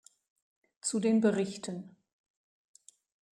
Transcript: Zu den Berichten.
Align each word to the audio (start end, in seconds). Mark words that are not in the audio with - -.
Zu 0.81 0.99
den 0.99 1.21
Berichten. 1.21 1.95